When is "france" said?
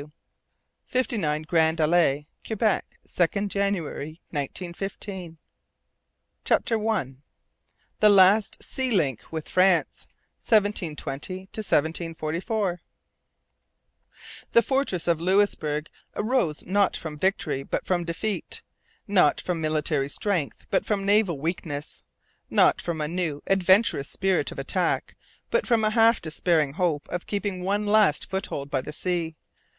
9.46-10.06